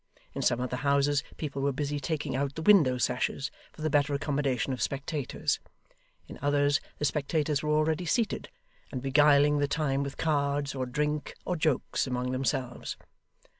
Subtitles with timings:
[0.33, 3.89] In some of the houses, people were busy taking out the window sashes for the
[3.91, 5.59] better accommodation of spectators;
[6.27, 8.49] in others, the spectators were already seated,
[8.91, 12.97] and beguiling the time with cards, or drink, or jokes among themselves.